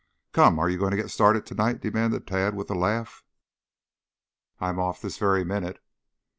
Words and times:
"Come, 0.31 0.57
are 0.57 0.67
you 0.67 0.79
going 0.79 0.89
to 0.89 0.97
get 0.97 1.11
started 1.11 1.45
tonight?" 1.45 1.79
demanded 1.79 2.25
Tad 2.25 2.55
with 2.55 2.71
a 2.71 2.73
laugh. 2.73 3.23
"I'm 4.59 4.79
off 4.79 4.99
this 4.99 5.19
very 5.19 5.43
minute." 5.45 5.79